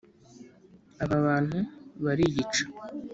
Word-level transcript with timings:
aba 1.03 1.17
bantu 1.27 1.57
bariyica. 2.03 2.63